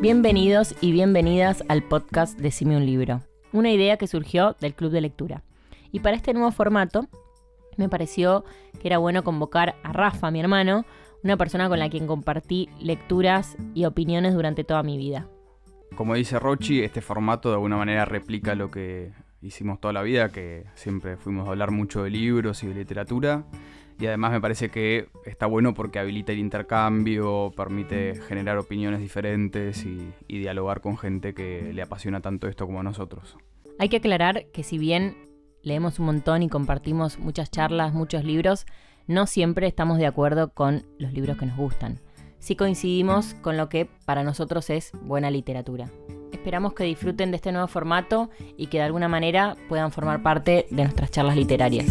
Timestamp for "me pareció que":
7.78-8.88